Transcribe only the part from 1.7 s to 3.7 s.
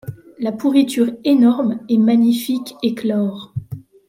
et magnifique éclore!